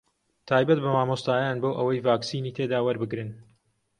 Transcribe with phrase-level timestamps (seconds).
[0.51, 3.29] تایبەت بە مامۆستایان بۆ ئەوەی ڤاکسینی تێدا وەربگرن